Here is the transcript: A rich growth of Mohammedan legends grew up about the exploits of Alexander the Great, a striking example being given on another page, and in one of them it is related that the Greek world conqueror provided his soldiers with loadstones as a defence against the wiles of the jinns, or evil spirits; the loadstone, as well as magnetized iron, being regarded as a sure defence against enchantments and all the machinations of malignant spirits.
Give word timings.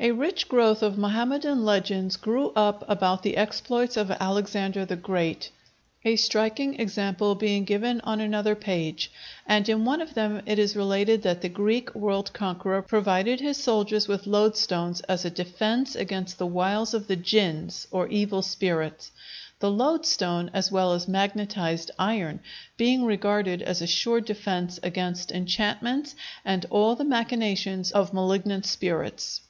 A 0.00 0.10
rich 0.10 0.48
growth 0.48 0.82
of 0.82 0.98
Mohammedan 0.98 1.64
legends 1.64 2.16
grew 2.16 2.50
up 2.56 2.84
about 2.88 3.22
the 3.22 3.36
exploits 3.36 3.96
of 3.96 4.10
Alexander 4.10 4.84
the 4.84 4.96
Great, 4.96 5.52
a 6.04 6.16
striking 6.16 6.80
example 6.80 7.36
being 7.36 7.62
given 7.62 8.00
on 8.00 8.20
another 8.20 8.56
page, 8.56 9.12
and 9.46 9.68
in 9.68 9.84
one 9.84 10.00
of 10.00 10.14
them 10.14 10.42
it 10.46 10.58
is 10.58 10.74
related 10.74 11.22
that 11.22 11.42
the 11.42 11.48
Greek 11.48 11.94
world 11.94 12.32
conqueror 12.32 12.82
provided 12.82 13.38
his 13.38 13.56
soldiers 13.56 14.08
with 14.08 14.26
loadstones 14.26 15.00
as 15.02 15.24
a 15.24 15.30
defence 15.30 15.94
against 15.94 16.38
the 16.38 16.46
wiles 16.48 16.92
of 16.92 17.06
the 17.06 17.14
jinns, 17.14 17.86
or 17.92 18.08
evil 18.08 18.42
spirits; 18.42 19.12
the 19.60 19.70
loadstone, 19.70 20.50
as 20.52 20.72
well 20.72 20.92
as 20.92 21.06
magnetized 21.06 21.92
iron, 22.00 22.40
being 22.76 23.04
regarded 23.04 23.62
as 23.62 23.80
a 23.80 23.86
sure 23.86 24.20
defence 24.20 24.80
against 24.82 25.30
enchantments 25.30 26.16
and 26.44 26.66
all 26.68 26.96
the 26.96 27.04
machinations 27.04 27.92
of 27.92 28.12
malignant 28.12 28.66
spirits. 28.66 29.42